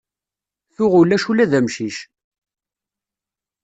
Tuɣ 0.75 0.93
ulac 0.99 1.23
ula 1.31 1.51
d 1.51 1.53
amcic. 1.59 1.97